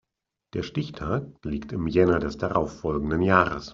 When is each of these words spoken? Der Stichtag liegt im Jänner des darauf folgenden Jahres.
Der 0.55 0.63
Stichtag 0.63 1.27
liegt 1.43 1.71
im 1.73 1.85
Jänner 1.87 2.17
des 2.17 2.35
darauf 2.35 2.79
folgenden 2.79 3.21
Jahres. 3.21 3.69